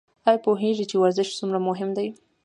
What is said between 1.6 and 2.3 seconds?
مهم دی؟